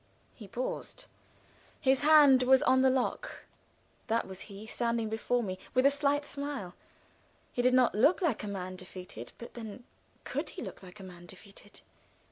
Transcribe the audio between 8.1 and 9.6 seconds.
like a man defeated but